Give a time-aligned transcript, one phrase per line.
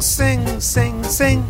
[0.00, 1.44] Sing, sing, sing, sing.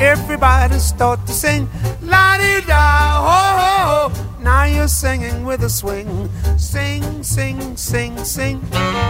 [0.00, 1.66] Everybody start to sing.
[2.02, 4.42] La di da, ho, ho, ho.
[4.42, 6.28] Now you're singing with a swing.
[6.58, 8.60] Sing, sing, sing, sing.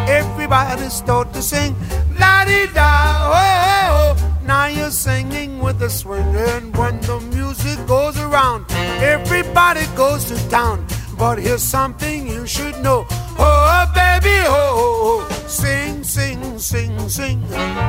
[0.09, 1.75] Everybody start to sing.
[2.20, 2.91] La di da,
[3.32, 4.46] ho, ho, ho.
[4.46, 6.37] Now you're singing with a swing.
[6.37, 8.66] And when the music goes around,
[9.03, 10.87] everybody goes to town.
[11.18, 13.07] But here's something you should know.
[13.39, 13.85] Oh,
[14.20, 15.25] baby, oh.
[15.47, 17.43] Sing, sing, sing, sing.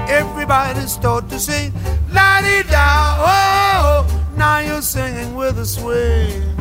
[0.08, 1.72] Everybody start to sing.
[2.12, 4.06] La di da, oh.
[4.36, 6.56] Now you're singing with a swing.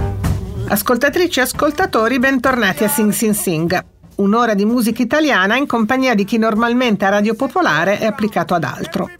[0.69, 3.85] Ascoltatrici e ascoltatori, bentornati a Sing Sing Sing.
[4.17, 8.65] Un'ora di musica italiana in compagnia di chi normalmente a Radio Popolare è applicato ad
[8.65, 9.11] altro.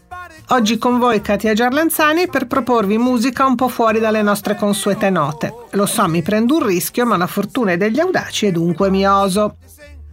[0.49, 5.53] Oggi con voi Katia Giarlanzani per proporvi musica un po' fuori dalle nostre consuete note.
[5.71, 9.05] Lo so, mi prendo un rischio, ma la fortuna è degli audaci e dunque mi
[9.05, 9.57] oso.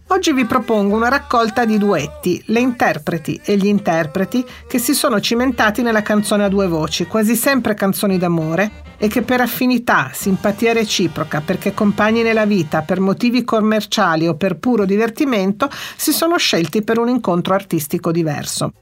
[0.09, 5.19] Oggi vi propongo una raccolta di duetti, le interpreti e gli interpreti che si sono
[5.19, 10.73] cimentati nella canzone a due voci, quasi sempre canzoni d'amore, e che per affinità, simpatia
[10.73, 16.83] reciproca, perché compagni nella vita, per motivi commerciali o per puro divertimento, si sono scelti
[16.83, 18.73] per un incontro artistico diverso.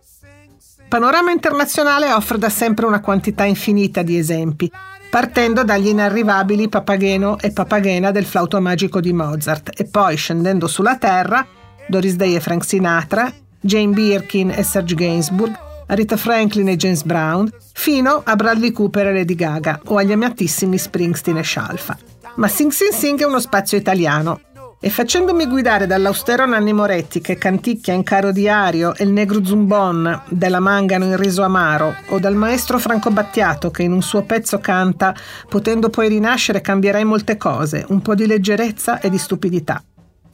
[0.89, 4.69] Panorama Internazionale offre da sempre una quantità infinita di esempi,
[5.13, 10.97] partendo dagli inarrivabili Papageno e Papagena del flauto magico di Mozart e poi scendendo sulla
[10.97, 11.45] terra
[11.87, 15.55] Doris Day e Frank Sinatra, Jane Birkin e Serge Gainsbourg,
[15.85, 20.79] Rita Franklin e James Brown, fino a Bradley Cooper e Lady Gaga o agli amatissimi
[20.79, 21.95] Springsteen e Scialfa.
[22.37, 24.39] Ma Sing Sing Sing è uno spazio italiano
[24.85, 30.23] e facendomi guidare dall'austero Nanni Moretti che canticchia in caro diario e il negro zumbon
[30.27, 34.59] della Mangano in riso amaro o dal maestro Franco Battiato che in un suo pezzo
[34.59, 35.15] canta
[35.47, 39.81] potendo poi rinascere cambierai molte cose, un po' di leggerezza e di stupidità.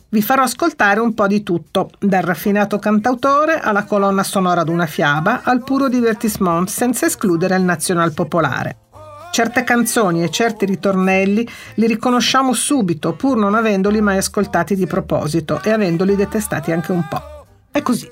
[0.09, 5.41] Vi farò ascoltare un po' di tutto, dal raffinato cantautore alla colonna sonora d'una fiaba
[5.43, 8.88] al puro divertissement senza escludere il nazional popolare.
[9.31, 15.61] Certe canzoni e certi ritornelli li riconosciamo subito, pur non avendoli mai ascoltati di proposito
[15.63, 17.21] e avendoli detestati anche un po'.
[17.71, 18.11] È così.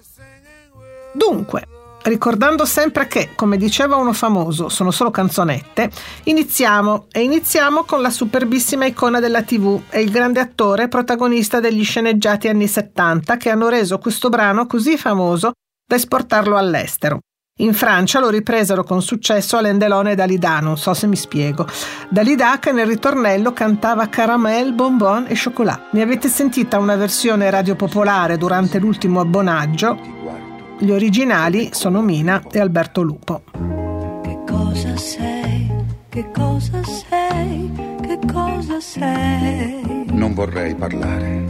[1.13, 1.67] Dunque,
[2.03, 5.89] ricordando sempre che, come diceva uno famoso, sono solo canzonette,
[6.25, 11.83] iniziamo e iniziamo con la superbissima icona della TV e il grande attore protagonista degli
[11.83, 15.53] sceneggiati anni 70 che hanno reso questo brano così famoso
[15.85, 17.19] da esportarlo all'estero.
[17.59, 21.65] In Francia lo ripresero con successo Alain Delon e Dalida, non so se mi spiego.
[22.07, 25.89] Dalida che nel ritornello cantava caramel, bonbon e chocolat.
[25.93, 29.97] Ne avete sentita una versione radiopopolare durante l'ultimo abbonaggio?
[30.77, 33.41] Gli originali sono Mina e Alberto Lupo.
[34.21, 35.71] Che cosa sei?
[36.09, 37.71] Che cosa sei?
[38.01, 40.05] Che cosa sei?
[40.11, 41.43] Non vorrei parlare,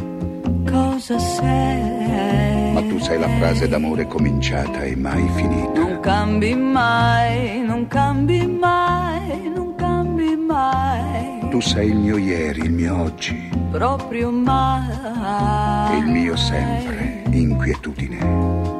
[0.64, 2.57] Cosa sei?
[2.78, 5.80] Ma tu sei la frase d'amore cominciata e mai finita.
[5.80, 11.50] Non cambi mai, non cambi mai, non cambi mai.
[11.50, 15.92] Tu sei il mio ieri, il mio oggi Proprio mai.
[15.92, 18.20] e il mio sempre, inquietudine.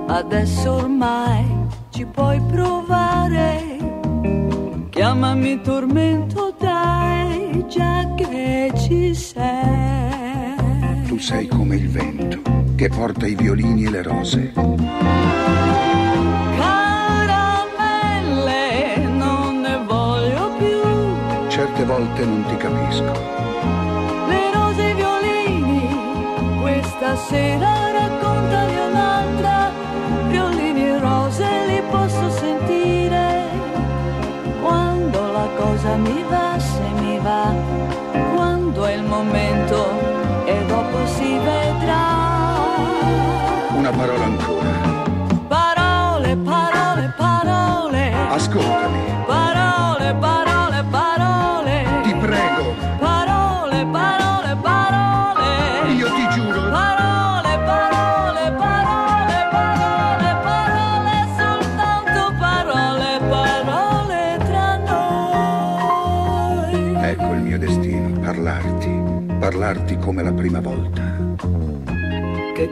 [0.10, 1.44] Adesso ormai
[1.90, 3.64] ci puoi provare.
[4.92, 10.56] Chiamami tormento, dai, già che ci sei.
[11.08, 12.42] Tu sei come il vento
[12.78, 14.52] che porta i violini e le rose.
[16.56, 17.48] Caramelle,
[18.98, 20.80] non ne voglio più.
[21.48, 23.12] Certe volte non ti capisco,
[24.28, 25.90] Le rose e i violini,
[26.62, 29.72] questa sera raccontali un'altra.
[30.30, 33.50] Violini e rose li posso sentire.
[34.62, 37.56] Quando la cosa mi va, se mi va,
[38.36, 42.17] quando è il momento e dopo si vedrà.
[43.78, 44.72] Una parola ancora.
[45.48, 48.12] Parole, parole, parole.
[48.30, 51.86] Ascoltami, Parole, parole, parole.
[52.04, 55.94] ti prego, Parole, parole, parole.
[55.94, 56.70] io ti giuro.
[56.72, 66.76] Parole, parole, parole, parole, parole, soltanto parole, parole tra noi.
[67.12, 69.02] Ecco il mio destino, parlarti,
[69.40, 70.97] parlarti come la prima volta.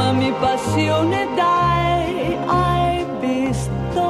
[0.00, 4.02] ma mi passione dai, hai visto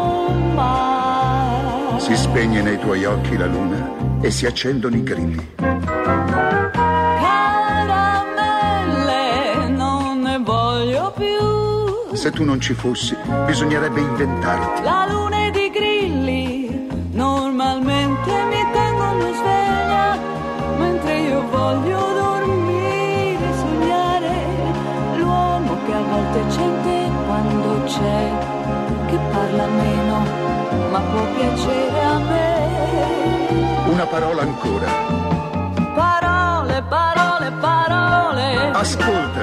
[0.55, 1.99] mai.
[1.99, 3.91] Si spegne nei tuoi occhi la luna
[4.21, 5.55] e si accendono i grilli.
[7.27, 8.39] Caramelle,
[9.69, 12.15] non ne voglio più.
[12.15, 13.17] Se tu non ci fossi,
[13.47, 14.83] bisognerebbe inventarti.
[14.83, 15.30] La luna
[27.91, 28.31] c'è,
[29.07, 30.19] che parla meno,
[30.93, 32.49] ma può piacere a me.
[33.91, 34.89] Una parola ancora.
[35.95, 38.71] Parole, parole, parole.
[38.73, 39.40] Ascoltami,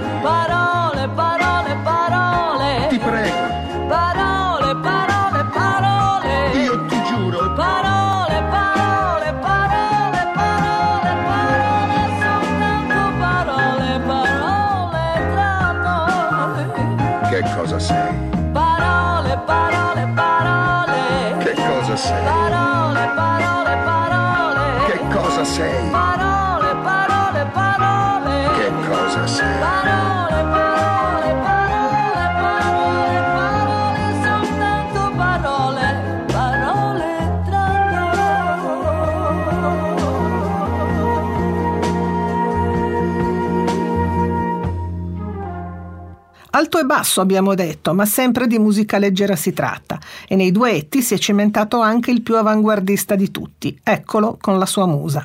[46.58, 50.00] Alto e basso abbiamo detto, ma sempre di musica leggera si tratta.
[50.28, 53.80] E nei duetti si è cimentato anche il più avanguardista di tutti.
[53.84, 55.24] Eccolo con la sua musa.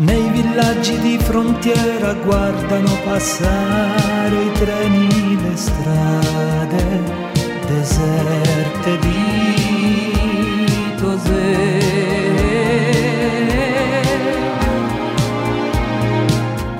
[0.00, 7.02] Nei villaggi di frontiera guardano passare i treni, le strade
[7.66, 10.64] deserte di
[11.00, 11.78] Tosè.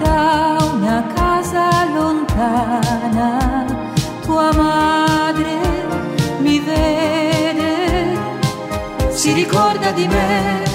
[0.00, 3.64] Da una casa lontana
[4.24, 5.58] tua madre
[6.38, 8.16] mi vede,
[9.10, 10.67] si ricorda di me,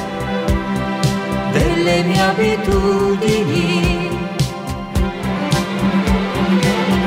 [1.94, 4.10] delle mie abitudini.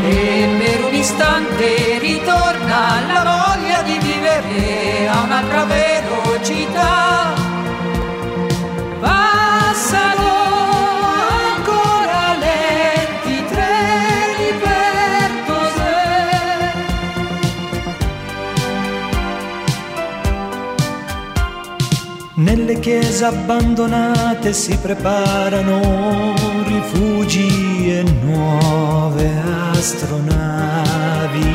[0.05, 7.16] E per un istante ritorna la voglia di vivere a un'altra velocità.
[22.67, 26.35] Nelle chiese abbandonate si preparano
[26.67, 29.31] rifugi e nuove
[29.71, 31.47] astronavi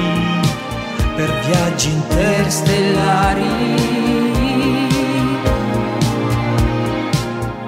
[1.18, 3.44] per viaggi interstellari.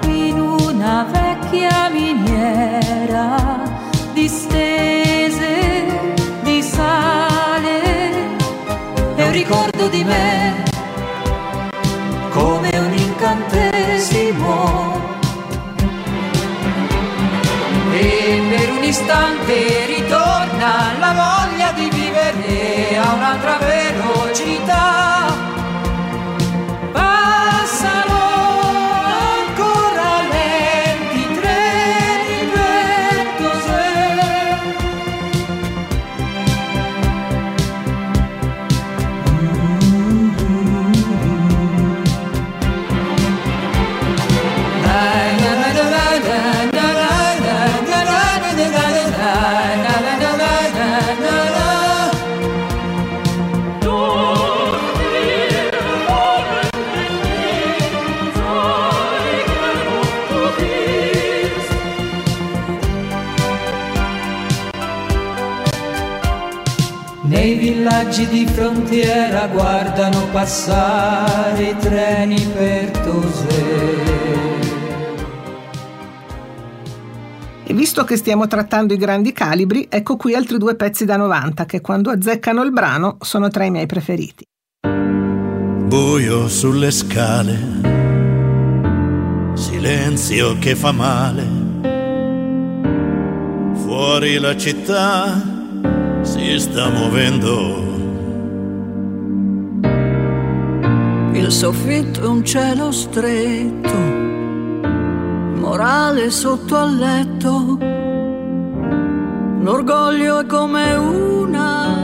[0.06, 3.60] in una vecchia miniera
[4.14, 5.84] distese
[6.44, 7.82] di sale
[9.16, 10.63] e un ricordo di me
[18.84, 25.23] e per un istante ritorna la voglia di vivere a un'altra velocità
[70.34, 74.02] passare i treni per Tosè.
[77.62, 81.66] E visto che stiamo trattando i grandi calibri, ecco qui altri due pezzi da 90
[81.66, 84.44] che quando azzeccano il brano sono tra i miei preferiti.
[85.86, 87.56] Buio sulle scale,
[89.54, 91.46] silenzio che fa male.
[93.84, 95.40] Fuori la città
[96.22, 97.93] si sta muovendo.
[101.44, 103.92] Il soffitto è un cielo stretto,
[105.60, 107.76] morale sotto al letto.
[109.60, 111.96] L'orgoglio è come una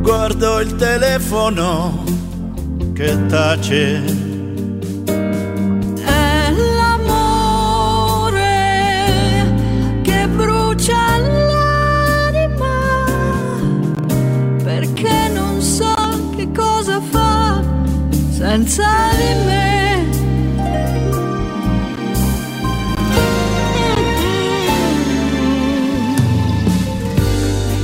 [0.00, 2.04] Guardo il telefono
[2.94, 4.27] che tace.
[18.58, 20.06] Senza di me.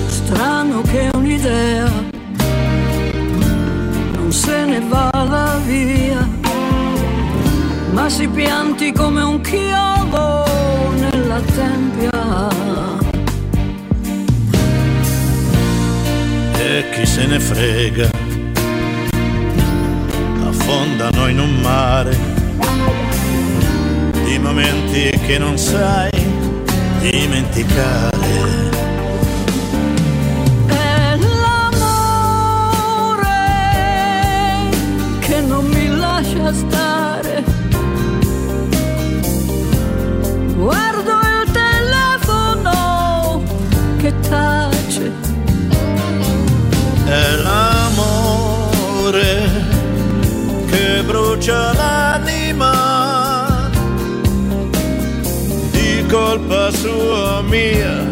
[0.08, 1.90] Strano che un'idea
[4.16, 6.28] non se ne vada via,
[7.92, 10.44] ma si pianti come un chiodo
[10.98, 12.48] nella tempia.
[16.56, 18.08] E chi se ne frega,
[20.74, 22.18] affondano in un mare
[24.24, 26.10] di momenti che non sai
[27.00, 28.72] dimenticare.
[30.66, 31.78] È l'amore
[35.20, 37.44] che non mi lascia stare.
[40.56, 43.42] Guardo il telefono
[43.98, 45.12] che tace.
[47.04, 47.94] È l'amore
[51.14, 53.70] brucia l'anima
[55.70, 58.02] di colpa sua mia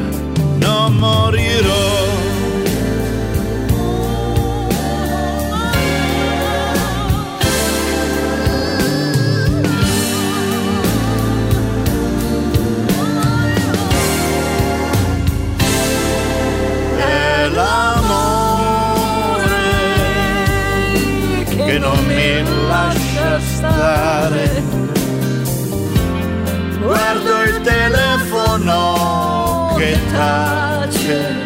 [0.59, 1.82] non morirò.
[23.83, 24.63] Stare.
[26.81, 28.85] Guardo il telefono
[29.77, 31.42] che tace.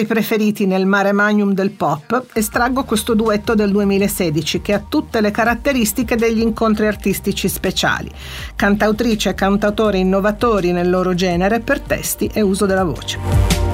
[0.00, 5.20] I preferiti nel mare magnum del pop, estraggo questo duetto del 2016 che ha tutte
[5.20, 8.10] le caratteristiche degli incontri artistici speciali.
[8.56, 13.68] Cantautrice e cantautore innovatori nel loro genere per testi e uso della voce.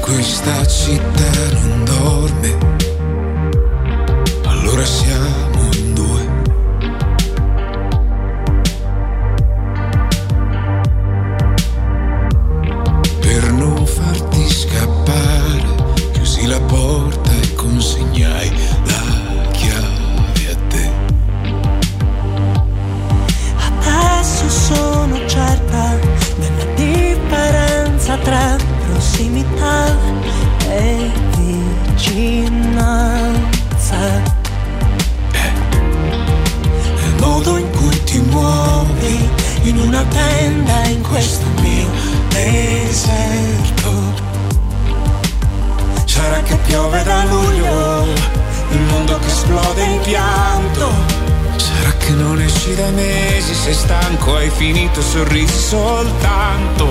[0.00, 1.65] Questa città
[37.46, 39.30] modo in cui ti muovi
[39.62, 41.88] in una tenda in questo mio
[42.28, 43.90] deserto.
[46.04, 48.06] Sarà che piove da luglio,
[48.70, 50.90] il mondo che esplode in pianto.
[51.56, 56.90] Sarà che non esci da mesi, sei stanco, hai finito, sorrisi soltanto.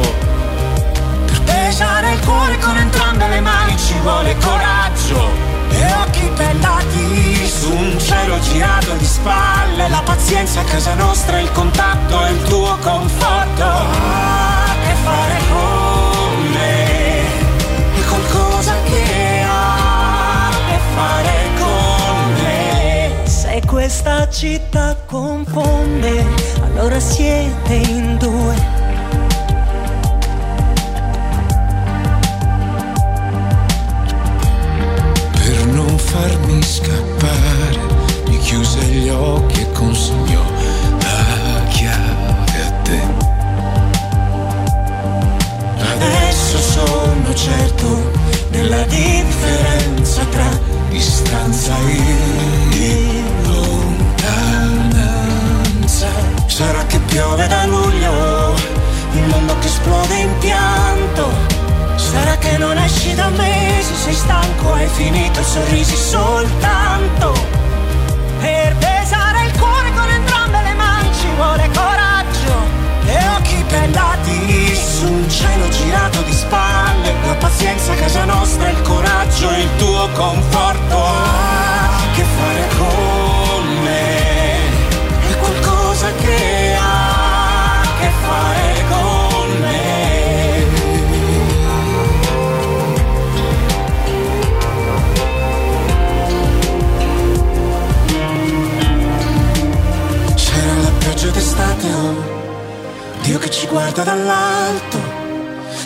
[1.25, 5.44] Per pesare il cuore con entrambe le mani ci vuole coraggio.
[5.69, 9.89] E occhi bellati su un cielo girato di spalle.
[9.89, 13.63] La pazienza a casa nostra, il contatto e il tuo conforto.
[13.63, 17.23] Ha a che fare con me?
[17.99, 23.27] È qualcosa che ha a che fare con me.
[23.27, 26.25] Se questa città confonde,
[26.61, 28.74] allora siete in due.
[36.15, 37.79] Farmi scappare,
[38.27, 40.43] mi chiuse gli occhi e consegnò
[41.01, 43.01] la chiave a te.
[45.93, 48.11] Adesso sono certo
[48.49, 50.49] della differenza tra
[50.89, 51.73] distanza
[52.71, 54.47] e lontananza.
[56.45, 58.55] Sarà che piove da luglio,
[59.11, 61.29] un mondo che esplode in pianto.
[61.95, 67.33] Sarà che non esci da mesi, sei stanco, hai finito i sorrisi soltanto.
[68.39, 72.55] Per pesare il cuore con entrambe le mani ci vuole coraggio
[73.07, 77.13] e occhi bellati su un cielo girato di spalle.
[77.25, 83.24] La pazienza a casa nostra, il coraggio, il tuo conforto ha a che fare con
[104.05, 104.97] dall'alto.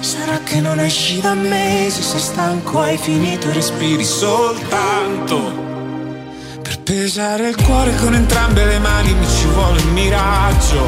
[0.01, 5.37] Sarà che non esci da mesi, sei stanco, hai finito respiri soltanto.
[6.61, 10.83] Per pesare il cuore con entrambe le mani mi ci vuole un miraggio.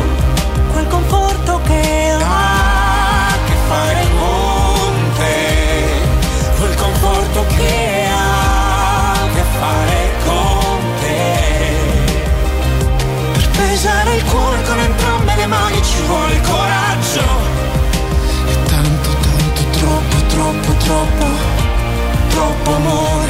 [0.74, 5.40] Quel conforto che Ha che fare con te.
[6.60, 11.40] Quel conforto che ha che fare con te.
[13.34, 16.91] Per pesare il cuore con entrambe le mani ci vuole coraggio.
[20.84, 21.26] Troppo,
[22.30, 23.30] troppo, amore.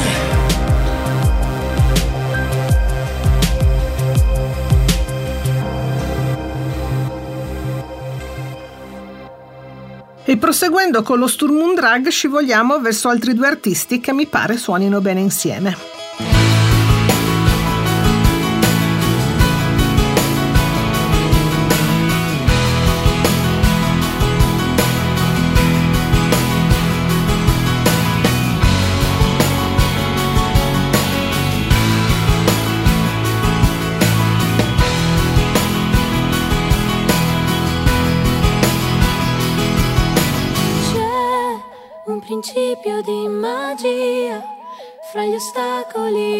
[10.24, 14.56] E proseguendo con lo Sturm und Drag scivoliamo verso altri due artisti che mi pare
[14.56, 15.91] suonino bene insieme.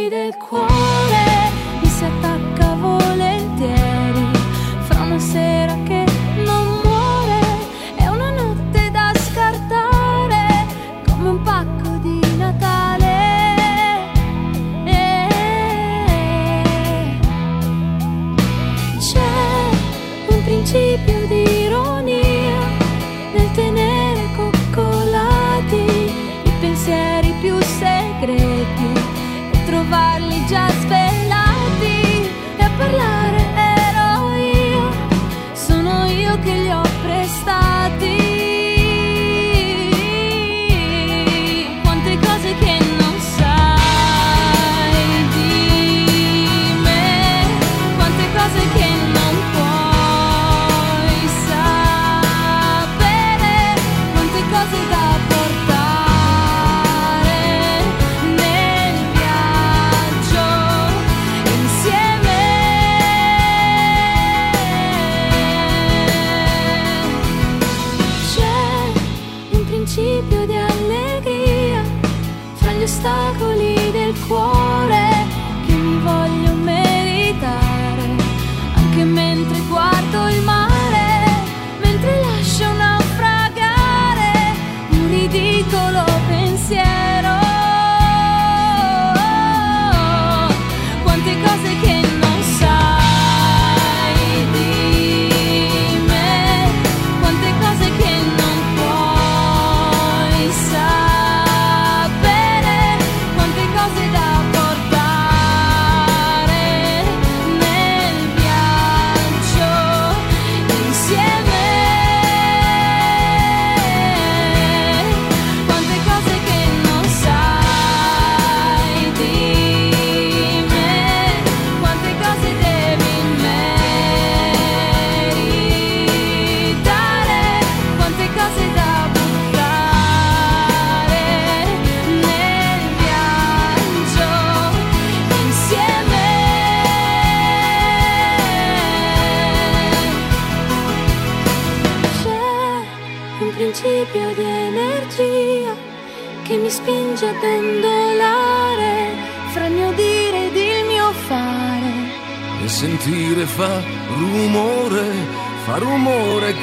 [0.02, 0.91] Ostacoli del cuore.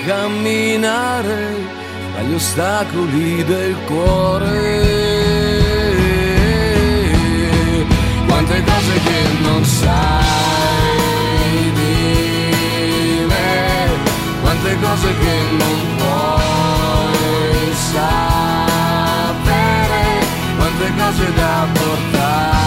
[0.06, 1.56] Camminare
[2.14, 4.88] tra gli ostacoli del cuore.
[8.28, 9.98] Quante cose che non sai
[11.74, 13.38] dire,
[14.42, 18.84] quante cose che non puoi sapere,
[20.58, 22.59] quante cose da portare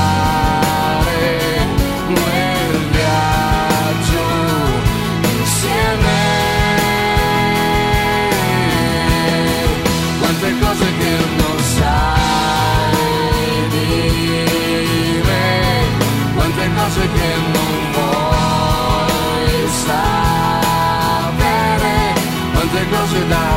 [22.93, 23.52] cose da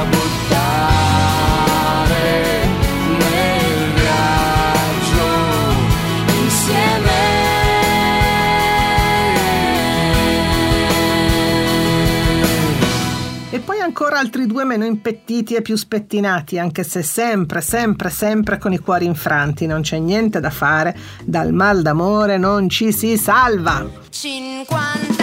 [14.15, 18.77] Ancora altri due meno impettiti e più spettinati, anche se sempre, sempre, sempre con i
[18.77, 19.65] cuori infranti.
[19.65, 23.85] Non c'è niente da fare, dal mal d'amore non ci si salva.
[24.09, 25.14] 50.000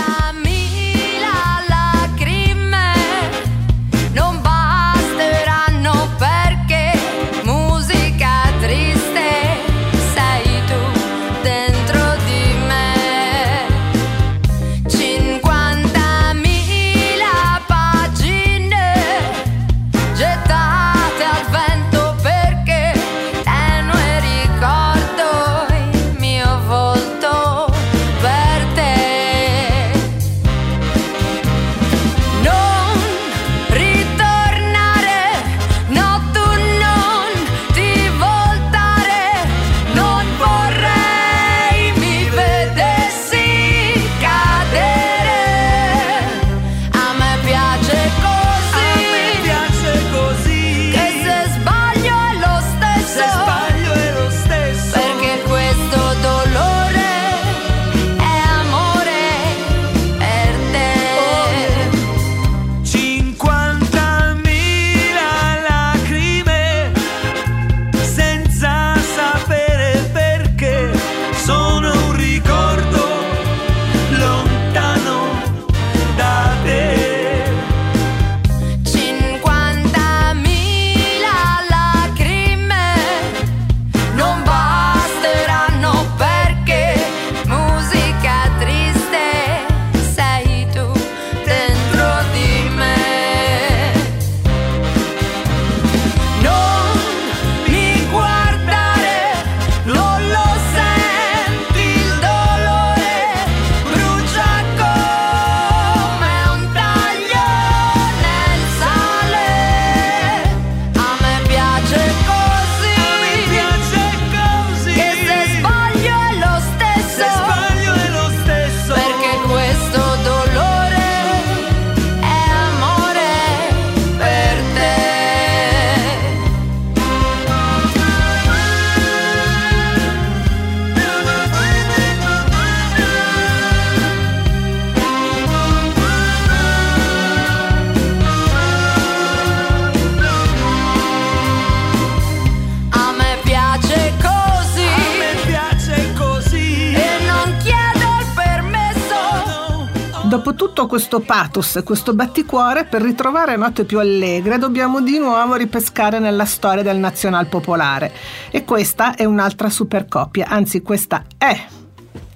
[150.93, 156.45] questo pathos e questo batticuore, per ritrovare note più allegre dobbiamo di nuovo ripescare nella
[156.45, 158.13] storia del nazional popolare.
[158.51, 161.59] E questa è un'altra super coppia, anzi questa è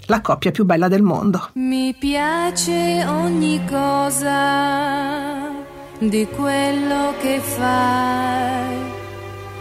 [0.06, 1.50] la coppia più bella del mondo.
[1.52, 5.50] Mi piace ogni cosa
[5.98, 8.74] di quello che fai,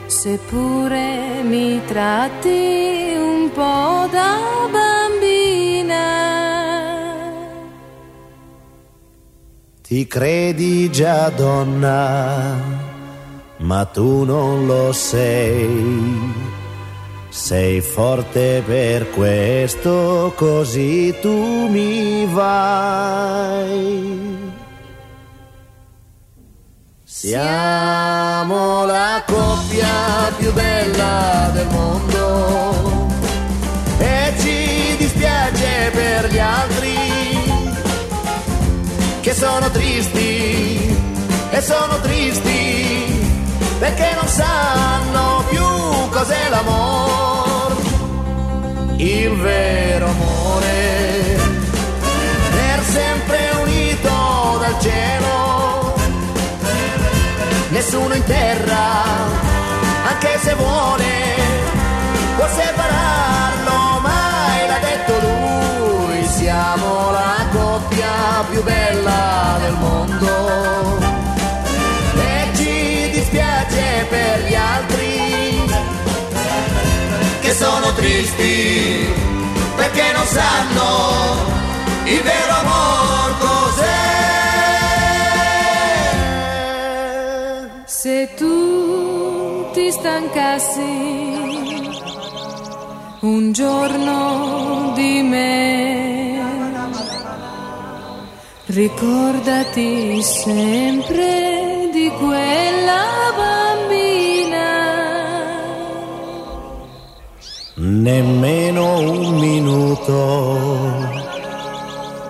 [0.05, 4.37] seppure mi tratti un po' da
[4.71, 4.84] bambina.
[9.87, 12.57] Ti credi già donna,
[13.57, 16.33] ma tu non lo sei.
[17.29, 22.93] Sei forte per questo, così tu mi vai.
[27.03, 32.64] Siamo la coppia più bella del mondo
[39.25, 40.95] che sono tristi
[41.49, 43.27] e sono tristi
[43.79, 45.65] perché non sanno più
[46.11, 47.75] cos'è l'amore,
[48.97, 51.39] il vero amore,
[52.51, 55.95] per sempre unito dal cielo,
[57.69, 58.93] nessuno in terra,
[60.07, 61.35] anche se vuole,
[62.35, 64.14] può separarlo mai.
[67.85, 70.97] Coppia più bella del mondo.
[72.17, 75.63] E ci dispiace per gli altri
[77.41, 79.13] che sono tristi
[79.75, 81.35] perché non sanno
[82.05, 83.83] il vero amor cos'è.
[87.85, 91.13] Se tu ti stancassi
[93.21, 96.34] un giorno di me,
[98.75, 104.67] ricordati sempre di quella bambina.
[107.75, 110.59] Nemmeno un minuto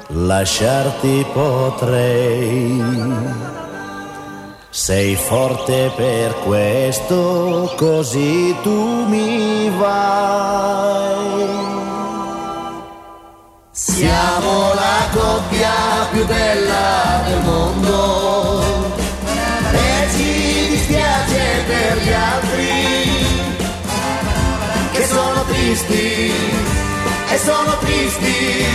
[0.10, 2.84] lasciarti potrei.
[4.70, 11.85] Sei forte per questo, così tu mi vai.
[13.78, 18.94] Siamo la coppia più bella del mondo.
[19.74, 22.70] E ci dispiace per gli altri
[24.94, 26.32] che sono tristi
[27.28, 28.66] e sono tristi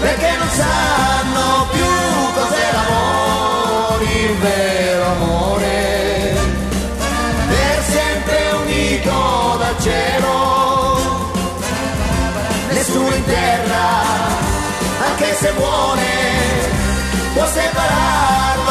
[0.00, 1.86] perché non sanno più
[2.34, 4.34] cos'è l'amore, il
[17.58, 18.67] separar.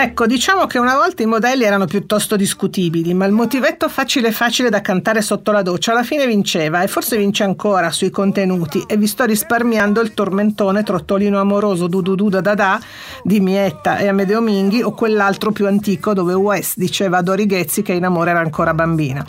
[0.00, 4.70] Ecco, diciamo che una volta i modelli erano piuttosto discutibili, ma il motivetto facile facile
[4.70, 8.96] da cantare sotto la doccia alla fine vinceva e forse vince ancora sui contenuti e
[8.96, 12.80] vi sto risparmiando il tormentone trottolino amoroso du du du da da da
[13.24, 17.82] di Mietta e Amedeo Minghi o quell'altro più antico dove West diceva a Dori Ghezzi
[17.82, 19.26] che in amore era ancora bambina.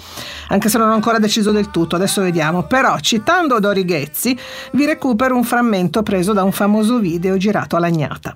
[0.49, 2.61] Anche se non ho ancora deciso del tutto, adesso vediamo.
[2.61, 4.37] Però citando Dori Ghezzi
[4.73, 8.35] vi recupero un frammento preso da un famoso video girato a Lagnata.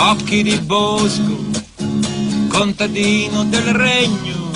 [0.00, 1.36] Occhi di bosco,
[2.46, 4.50] contadino del regno,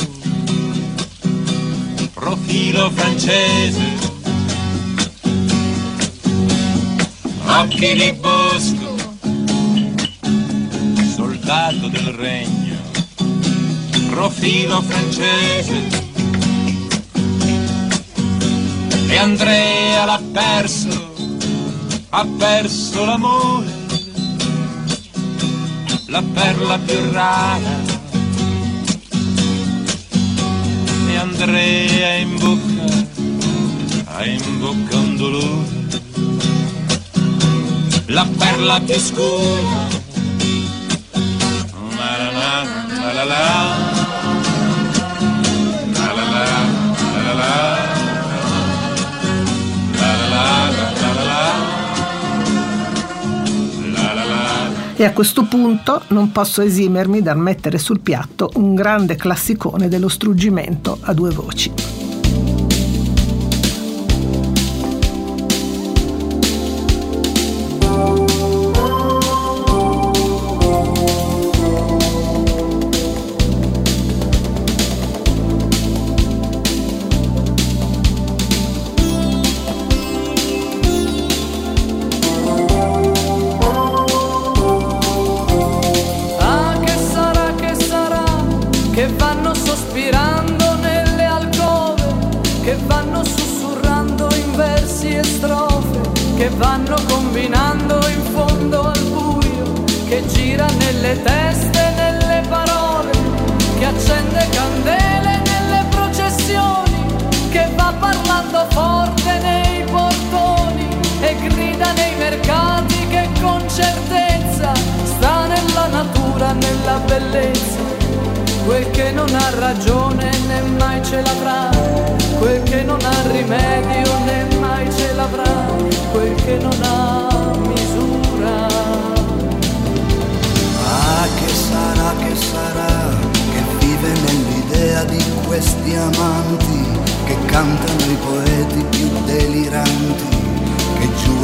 [2.14, 3.82] profilo francese.
[7.44, 8.94] Occhi di bosco,
[11.12, 12.76] soldato del regno,
[14.10, 15.88] profilo francese.
[19.08, 21.12] E Andrea l'ha perso,
[22.10, 23.81] ha perso l'amore
[26.12, 27.80] la perla più rara.
[31.08, 33.06] E Andrea in bocca,
[34.12, 35.80] ha in bocca un dolore.
[38.08, 39.88] La perla più scura.
[41.96, 42.66] La la la
[43.00, 43.91] la la la.
[55.02, 60.08] E a questo punto non posso esimermi dal mettere sul piatto un grande classicone dello
[60.08, 62.01] struggimento a due voci.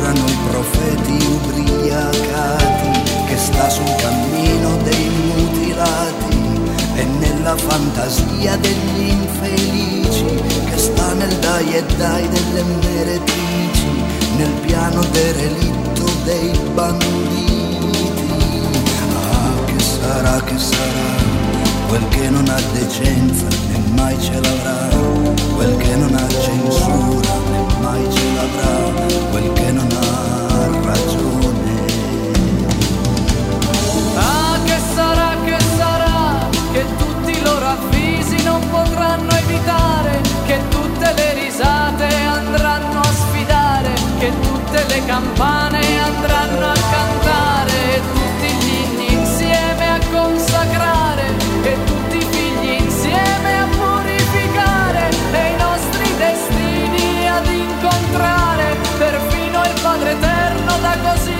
[0.08, 6.36] Giurano i profeti ubriacati, che sta sul cammino dei mutilati
[6.94, 10.24] e nella fantasia degli infelici,
[10.70, 14.02] che sta nel dai e dai delle meretrici,
[14.36, 18.16] nel piano derelitto dei banditi.
[19.14, 21.16] Ah, che sarà, che sarà?
[21.88, 24.88] Quel che non ha decenza né mai ce l'avrà,
[25.54, 29.52] quel che non ha censura né mai ce l'avrà, quel
[37.76, 38.04] tutti i
[38.38, 45.04] loro avvisi non potranno evitare, che tutte le risate andranno a sfidare, che tutte le
[45.04, 51.26] campane andranno a cantare, tutti gli inni insieme a consacrare,
[51.62, 59.80] e tutti i figli insieme a purificare, e i nostri destini ad incontrare, perfino il
[59.82, 61.37] Padre Eterno da così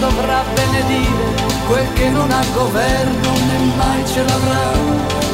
[0.00, 1.34] dovrà benedire
[1.66, 4.72] quel che non ha governo né mai ce l'avrà,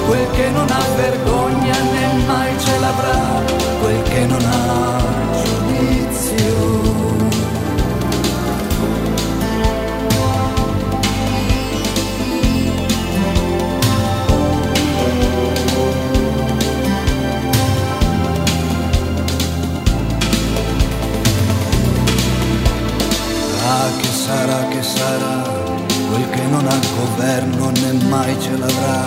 [0.07, 3.42] quel che non ha vergogna né mai ce l'avrà,
[3.81, 4.98] quel che non ha
[5.42, 6.76] giudizio.
[24.27, 25.43] Sarà, che sarà,
[26.09, 29.01] quel che non ha governo né mai ce l'avrà,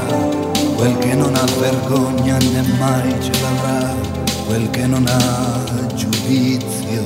[0.77, 3.93] quel che non ha vergogna né mai ce l'avrà,
[4.47, 7.01] quel che non ha giudizio.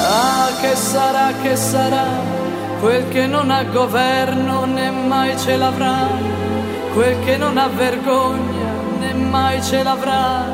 [0.00, 2.06] Ah, che sarà, che sarà,
[2.80, 6.08] quel che non ha governo né mai ce l'avrà,
[6.94, 10.46] quel che non ha vergogna né mai ce l'avrà,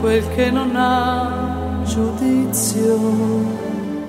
[0.00, 3.63] quel che non ha giudizio.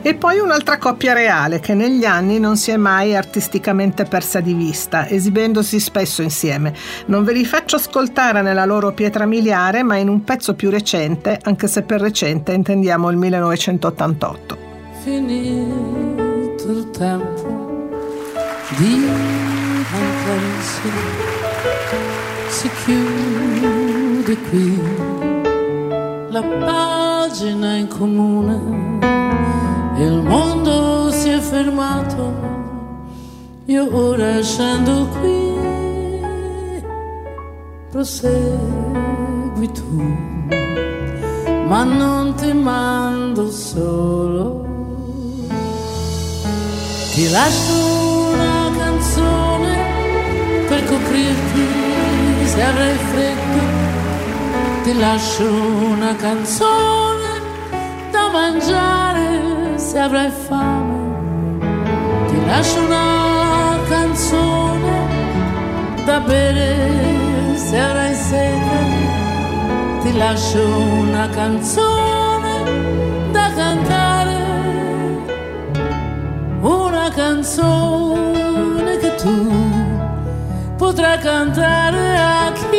[0.08, 4.54] E poi un'altra coppia reale che negli anni non si è mai artisticamente persa di
[4.54, 6.76] vista, esibendosi spesso insieme.
[7.08, 11.39] Non ve li faccio ascoltare nella loro pietra miliare, ma in un pezzo più recente,
[11.41, 14.58] anche se per recente intendiamo il 1988.
[15.02, 17.89] Finito il tempo
[18.78, 19.10] di
[19.89, 20.89] mancarsi,
[22.50, 24.80] si chiude qui
[26.30, 28.85] la pagina in comune
[31.56, 32.34] fermato,
[33.68, 35.39] io ora scendo qui,
[37.91, 40.02] prosegui tu,
[41.70, 44.44] ma non ti mando solo.
[47.13, 47.78] Ti lascio
[48.34, 49.74] una canzone
[50.68, 51.65] per coprirti
[52.52, 53.62] se avrai freddo,
[54.84, 55.50] ti lascio
[55.94, 57.30] una canzone
[58.12, 60.95] da mangiare se avrai fame,
[62.46, 65.24] lascio una canzone
[66.06, 68.78] da bere se avrai sete,
[70.02, 72.64] ti lascio una canzone
[73.32, 74.44] da cantare,
[76.62, 79.52] una canzone che tu
[80.78, 82.78] potrai cantare a chi,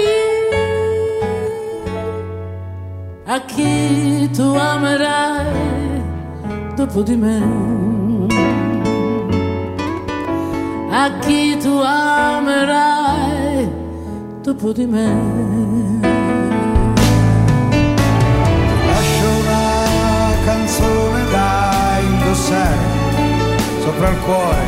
[3.24, 6.04] a chi tu amerai
[6.76, 8.05] dopo di me.
[10.98, 13.68] A chi tu amerai
[14.40, 15.12] dopo di me.
[18.86, 22.78] Lascio una canzone da indossare
[23.82, 24.64] sopra il cuore.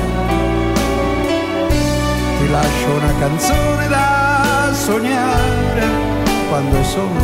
[2.38, 5.86] Ti lascio una canzone da sognare
[6.50, 7.20] quando sono.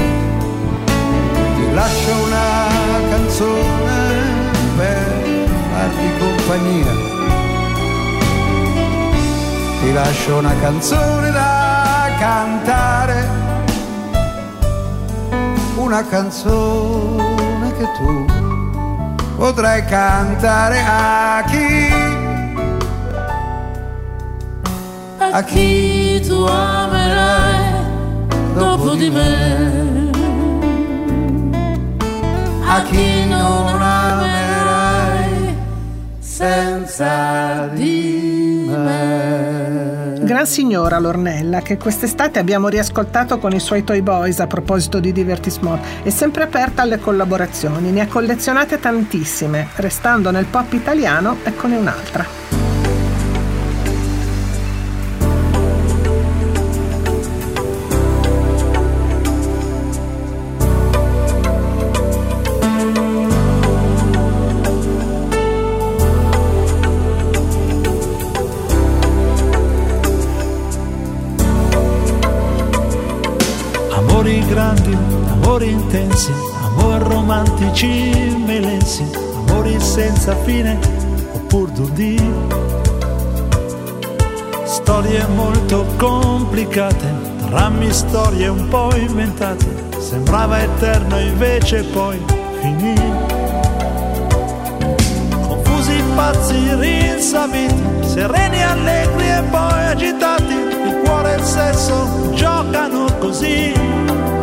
[1.57, 3.97] Ti lascio una canzone
[4.79, 7.14] per farti compagnia.
[9.85, 13.29] Ti lascio una canzone da cantare,
[15.77, 18.25] una canzone che tu
[19.37, 21.93] potrai cantare a chi,
[25.19, 27.75] a chi tu amerai
[28.55, 30.11] dopo di me.
[32.67, 35.55] A chi non amerai
[36.21, 39.54] senza di me.
[40.25, 45.13] Gran signora Lornella, che quest'estate abbiamo riascoltato con i suoi Toy Boys a proposito di
[45.13, 51.77] Divertismore, è sempre aperta alle collaborazioni, ne ha collezionate tantissime, restando nel pop italiano, eccone
[51.77, 52.64] un'altra.
[76.15, 79.05] Intensi, amori romantici melensi,
[79.35, 80.79] amori senza fine
[81.33, 82.33] oppure d'udì.
[84.65, 87.13] Storie molto complicate,
[87.49, 89.67] drammi storie un po' inventate,
[89.99, 92.23] sembrava eterno invece poi
[92.61, 92.95] finì.
[95.47, 104.34] Confusi, pazzi, rinsaviti, sereni, allegri e poi agitati, il cuore e il sesso giocano così.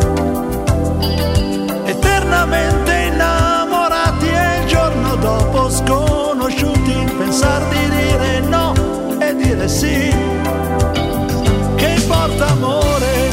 [2.42, 8.74] Eternamente innamorati e il giorno dopo sconosciuti, pensar di dire no
[9.20, 10.12] e dire sì.
[11.76, 13.30] Che importa amore,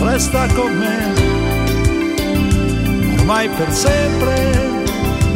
[0.00, 1.12] resta con me.
[3.18, 4.58] Ormai per sempre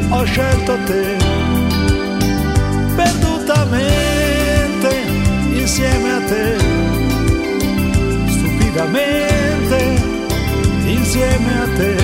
[0.09, 1.19] ho scelto te.
[2.97, 4.97] Perdutamente
[5.53, 6.57] insieme a te.
[8.29, 10.03] Stupidamente
[10.87, 12.02] insieme a te.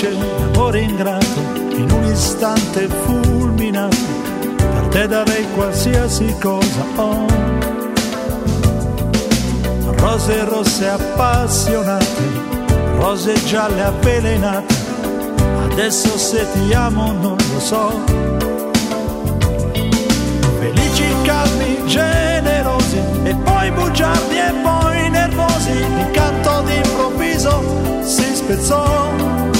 [0.00, 0.16] Dolce,
[0.54, 1.40] amore ingrato,
[1.76, 3.96] in un istante fulminato,
[4.56, 7.26] per te darei qualsiasi cosa ho.
[9.96, 12.22] Rose rosse appassionate,
[12.98, 14.74] rose gialle avvelenate,
[15.70, 18.00] adesso se ti amo non lo so.
[20.60, 27.62] Felici, calmi, generosi, e poi bugiardi e poi nervosi, l'incanto d'improvviso
[28.02, 29.59] si spezzò.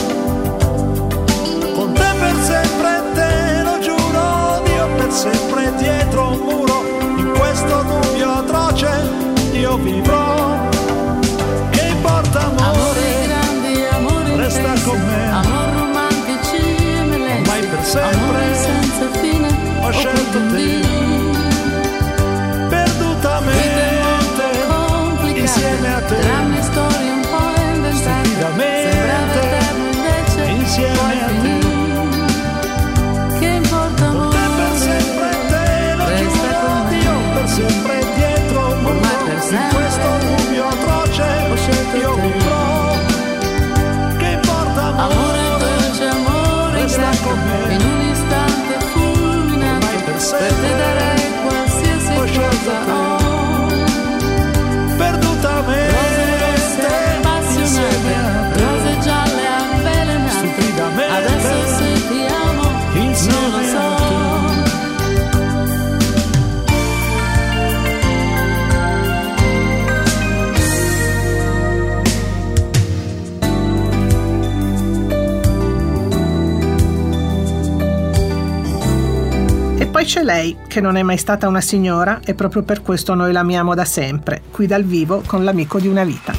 [2.51, 6.85] Sempre te lo giuro, Dio per sempre dietro un muro,
[7.17, 8.91] in questo dubbio atroce
[9.53, 10.69] io vivrò.
[11.71, 18.19] Che importa amore, grandi, amori resta con me, amor romantici e melensi, ormai per sempre
[18.19, 19.49] amore senza fine,
[19.83, 20.81] ho scelto te.
[22.69, 23.81] Perdutamente
[25.41, 26.40] insieme a te.
[80.11, 83.31] E c'è lei, che non è mai stata una signora e proprio per questo noi
[83.31, 86.35] l'amiamo da sempre, qui dal vivo con l'amico di una vita.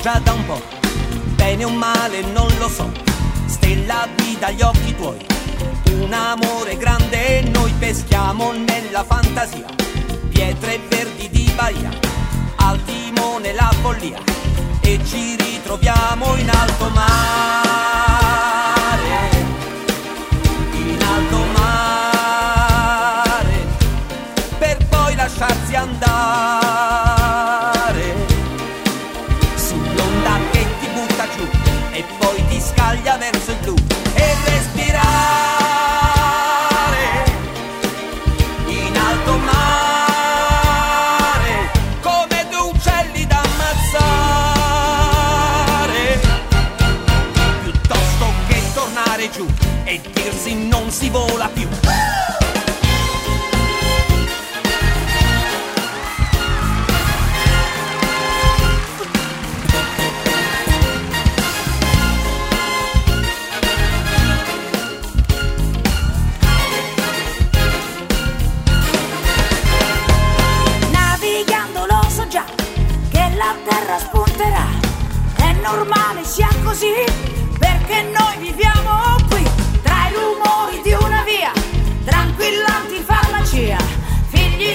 [0.00, 0.60] Già da un po',
[1.36, 2.90] bene o male non lo so.
[3.46, 4.81] Stella guida gli occhi
[9.32, 9.66] fantasia.
[10.28, 11.90] Pietre verdi di Bahia,
[12.56, 14.18] al timone la follia
[14.82, 17.61] e ci ritroviamo in alto mare.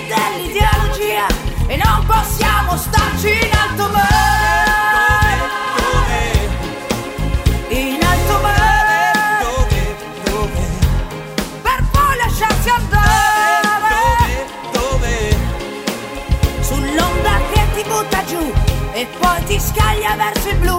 [0.08, 1.28] Farmacia,
[1.68, 5.36] e non possiamo starci in alto mare.
[7.70, 8.86] In alto mare.
[11.62, 13.96] Per poi lasciarsi andare.
[16.62, 18.54] Sull'onda che ti butta giù
[18.94, 20.78] e poi ti scaglia verso il blu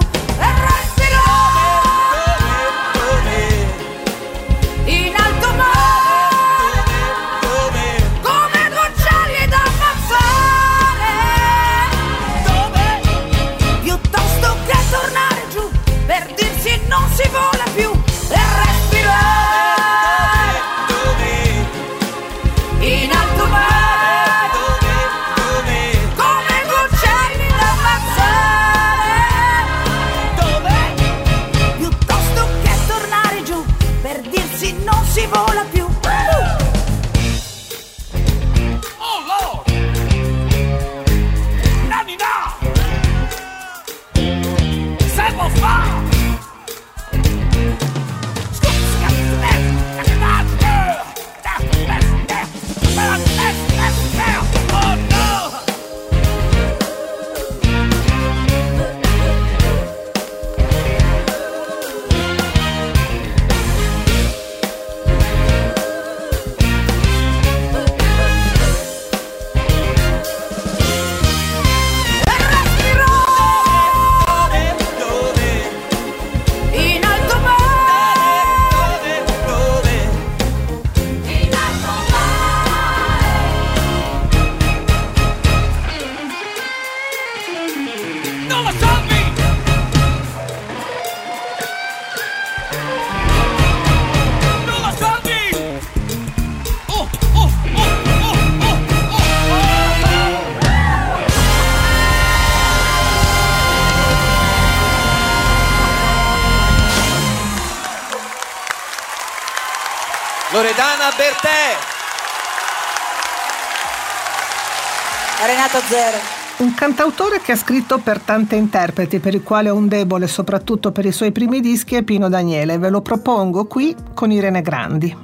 [115.99, 116.17] Zero.
[116.59, 120.93] Un cantautore che ha scritto per tante interpreti, per il quale ho un debole soprattutto
[120.93, 122.77] per i suoi primi dischi, è Pino Daniele.
[122.77, 125.17] Ve lo propongo qui con Irene Grandi.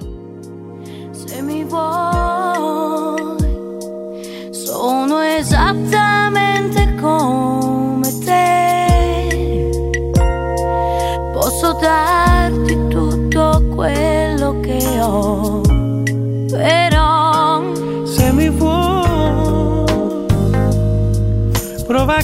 [1.11, 3.23] Se mi vuoi,
[4.51, 7.54] sono esattamente come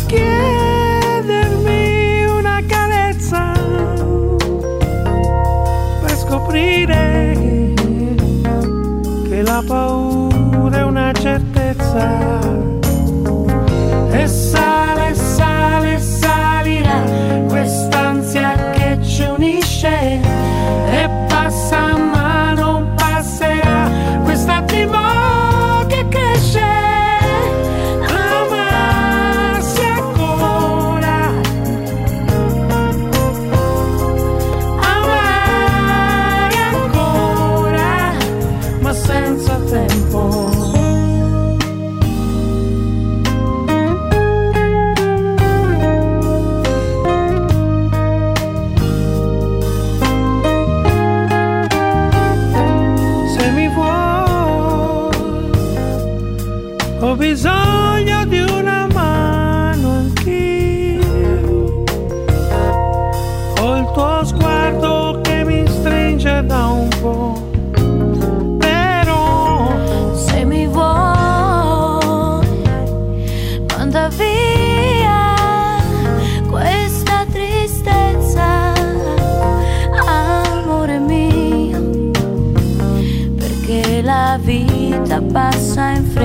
[0.06, 1.74] chiedermi
[2.26, 3.52] una carezza
[6.02, 7.34] per scoprire
[9.30, 12.21] che la paura è una certezza.
[85.22, 86.21] Vita passa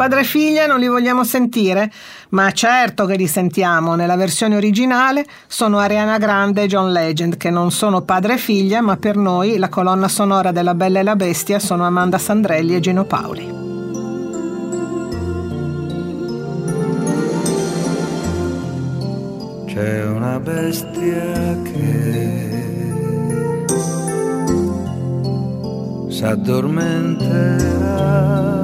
[0.00, 1.92] padre e figlia non li vogliamo sentire?
[2.30, 3.96] Ma certo che li sentiamo.
[3.96, 8.80] Nella versione originale sono Ariana Grande e John Legend, che non sono padre e figlia,
[8.80, 12.80] ma per noi la colonna sonora della Bella e la Bestia sono Amanda Sandrelli e
[12.80, 13.58] Gino Paoli.
[19.66, 22.48] C'è una bestia che
[26.08, 28.59] s'addormenterà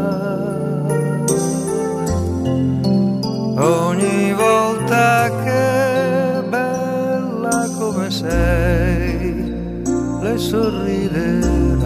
[4.97, 9.55] volta che bella come sei
[10.23, 11.77] le sorriderai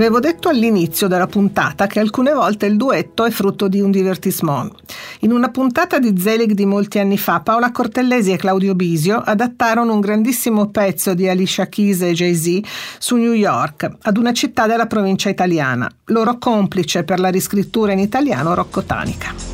[0.00, 4.72] Avevo detto all'inizio della puntata che alcune volte il duetto è frutto di un divertissement.
[5.20, 9.92] In una puntata di Zelig di molti anni fa, Paola Cortellesi e Claudio Bisio adattarono
[9.92, 12.60] un grandissimo pezzo di Alicia Keys e Jay-Z
[12.98, 17.98] su New York, ad una città della provincia italiana, loro complice per la riscrittura in
[17.98, 19.49] italiano Rocco Tanica.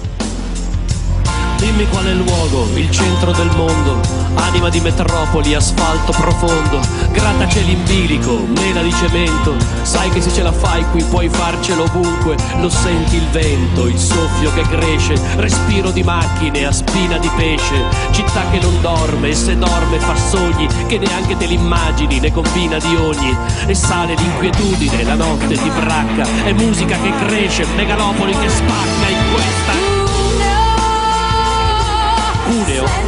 [1.77, 4.01] Dimmi qual è il luogo, il centro del mondo,
[4.37, 6.81] anima di metropoli, asfalto profondo,
[7.13, 11.83] grattacieli in bilico, mela di cemento, sai che se ce la fai qui puoi farcelo
[11.83, 17.29] ovunque, lo senti il vento, il soffio che cresce, respiro di macchine a spina di
[17.37, 22.33] pesce, città che non dorme e se dorme fa sogni che neanche te l'immagini, ne
[22.33, 28.33] combina di ogni, e sale l'inquietudine, la notte ti bracca, è musica che cresce, megalopoli
[28.33, 29.86] che spacca in questa
[32.47, 32.87] Cuneo.
[32.87, 33.06] Splendida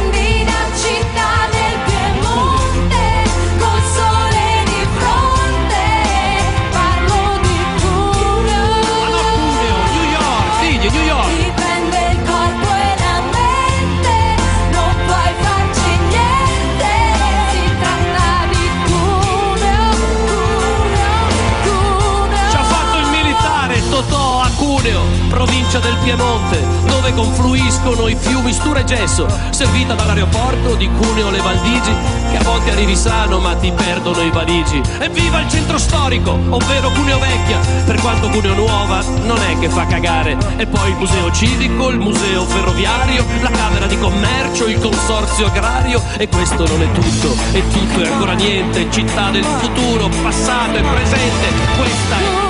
[25.69, 31.39] provincia del Piemonte, dove confluiscono i fiumi Stura e Gesso, servita dall'aeroporto di Cuneo le
[31.41, 31.91] Valdigi,
[32.31, 34.81] che a volte arrivi sano ma ti perdono i valigi.
[34.99, 39.85] Evviva il centro storico, ovvero Cuneo Vecchia, per quanto Cuneo Nuova non è che fa
[39.85, 40.35] cagare.
[40.57, 46.01] E poi il museo civico, il museo ferroviario, la camera di commercio, il consorzio agrario
[46.17, 50.81] e questo non è tutto, e tutto è ancora niente, città del futuro, passato e
[50.81, 51.47] presente,
[51.77, 52.48] questa è...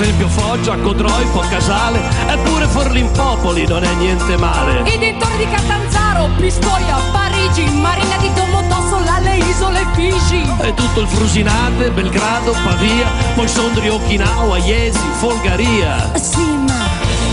[0.00, 4.88] esempio Foggia, Codroi, Casale, eppure Forlimpopoli non è niente male.
[4.88, 10.48] I dintorni di Catanzaro, Pistoia, Parigi, Marina di Domodossola, le isole Figi.
[10.60, 16.12] E tutto il Frusinate, Belgrado, Pavia, poi Sondrio, Okinawa, Iesi, Folgaria.
[16.14, 16.86] Sì, ma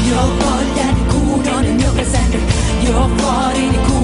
[0.08, 2.40] io ho voglia di Cuneo nel mio presente,
[2.82, 3.95] io ho fuori di Cuneo,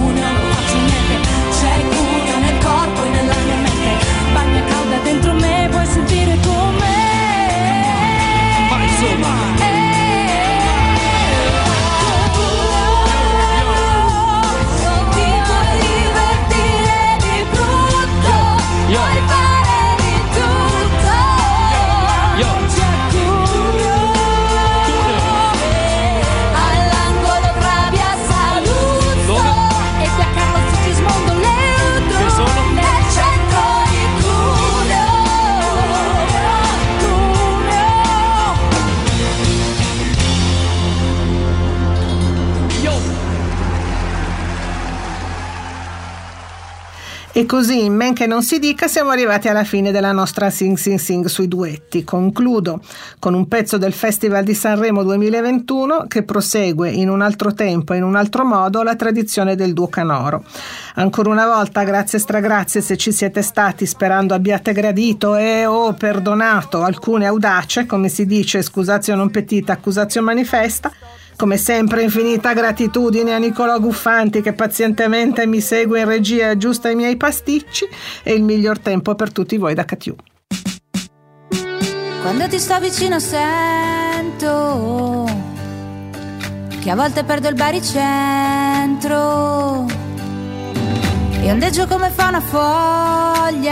[47.41, 50.77] E così, in men che non si dica, siamo arrivati alla fine della nostra Sing
[50.77, 52.03] Sing Sing sui duetti.
[52.03, 52.81] Concludo
[53.17, 57.97] con un pezzo del Festival di Sanremo 2021 che prosegue in un altro tempo e
[57.97, 60.43] in un altro modo la tradizione del duo canoro.
[60.93, 66.83] Ancora una volta, grazie stragrazie se ci siete stati, sperando abbiate gradito e o perdonato
[66.83, 70.91] alcune audace, come si dice, scusatio non petita, accusatio manifesta.
[71.41, 76.91] Come sempre infinita gratitudine a Nicolò Guffanti che pazientemente mi segue in regia e aggiusta
[76.91, 77.87] i miei pasticci
[78.21, 80.13] e il miglior tempo per tutti voi da Catiu.
[82.21, 84.45] Quando ti sto vicino sento
[86.79, 89.09] che a volte perdo il baricentro
[91.41, 93.67] e ondeggio come fa una foglia,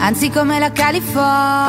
[0.00, 1.68] anzi come la California.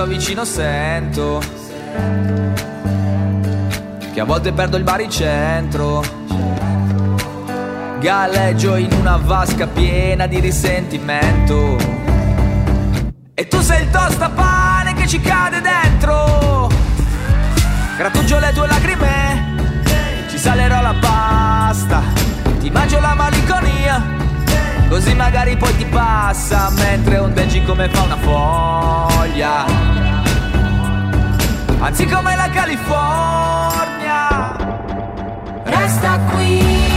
[0.00, 1.42] sto vicino sento
[4.14, 6.02] che a volte perdo il baricentro.
[8.00, 11.76] Galleggio in una vasca piena di risentimento.
[13.34, 16.70] E tu sei il tostapane che ci cade dentro.
[17.98, 19.84] Grattugio le tue lacrime,
[20.30, 22.00] ci salerò la pasta.
[22.58, 24.02] Ti mangio la malinconia,
[24.88, 29.89] così magari poi ti passa mentre ondeggi come fa una foglia.
[31.82, 34.28] Anzi come la California.
[35.64, 36.89] Resta qui